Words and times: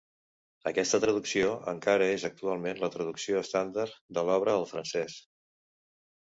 Aquesta 0.69 0.99
traducció 1.01 1.51
encara 1.71 2.07
és 2.13 2.25
actualment 2.29 2.81
la 2.85 2.89
traducció 2.97 3.43
estàndard 3.45 3.95
de 4.19 4.25
l'obra 4.31 4.57
al 4.63 4.67
francès. 4.73 5.21